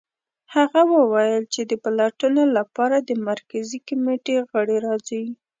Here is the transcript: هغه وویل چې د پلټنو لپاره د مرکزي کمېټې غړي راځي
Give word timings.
هغه 0.55 0.81
وویل 0.95 1.43
چې 1.53 1.61
د 1.71 1.73
پلټنو 1.83 2.43
لپاره 2.57 2.97
د 2.99 3.09
مرکزي 3.27 3.79
کمېټې 3.87 4.35
غړي 4.49 4.77
راځي 4.87 5.23